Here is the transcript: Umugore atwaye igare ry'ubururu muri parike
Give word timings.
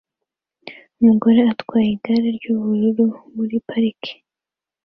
Umugore 0.99 1.39
atwaye 1.51 1.89
igare 1.95 2.27
ry'ubururu 2.37 3.05
muri 3.35 3.55
parike 3.67 4.13